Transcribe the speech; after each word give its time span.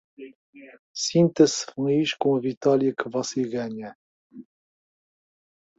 Sinta-se 0.95 1.61
feliz 1.71 2.15
com 2.15 2.33
a 2.35 2.39
vitória 2.39 2.91
que 2.91 3.07
você 3.07 3.47
ganha. 3.47 3.95